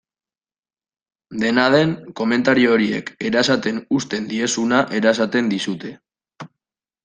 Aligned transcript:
Dena 1.43 1.65
den, 1.75 1.91
komentario 2.21 2.73
horiek 2.77 3.13
erasaten 3.31 3.79
uzten 4.01 4.29
diezuna 4.35 4.83
erasaten 5.03 5.57
dizute. 5.57 5.97